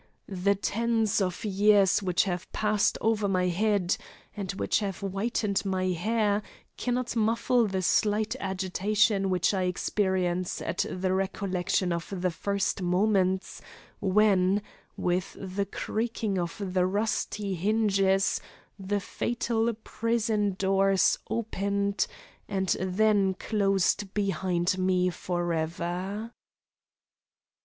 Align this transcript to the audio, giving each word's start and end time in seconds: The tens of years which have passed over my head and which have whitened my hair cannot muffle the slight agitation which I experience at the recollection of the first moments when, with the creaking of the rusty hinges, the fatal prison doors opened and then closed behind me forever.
The 0.27 0.55
tens 0.55 1.21
of 1.21 1.45
years 1.45 2.01
which 2.01 2.23
have 2.23 2.51
passed 2.51 2.97
over 3.01 3.27
my 3.27 3.49
head 3.49 3.97
and 4.35 4.51
which 4.53 4.79
have 4.79 4.97
whitened 5.01 5.63
my 5.63 5.89
hair 5.89 6.41
cannot 6.75 7.15
muffle 7.15 7.67
the 7.67 7.83
slight 7.83 8.35
agitation 8.39 9.29
which 9.29 9.53
I 9.53 9.61
experience 9.65 10.59
at 10.59 10.87
the 10.91 11.13
recollection 11.13 11.93
of 11.93 12.11
the 12.19 12.31
first 12.31 12.81
moments 12.81 13.61
when, 13.99 14.63
with 14.97 15.37
the 15.39 15.67
creaking 15.67 16.39
of 16.39 16.59
the 16.73 16.87
rusty 16.87 17.53
hinges, 17.53 18.41
the 18.79 18.99
fatal 18.99 19.71
prison 19.83 20.55
doors 20.57 21.19
opened 21.29 22.07
and 22.47 22.69
then 22.81 23.35
closed 23.35 24.11
behind 24.15 24.79
me 24.79 25.11
forever. 25.11 26.31